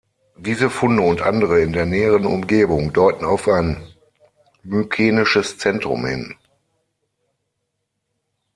[0.39, 3.83] Diese Funde und andere in der näheren Umgebung deuten auf ein
[4.63, 6.33] mykenisches Zentrum hin.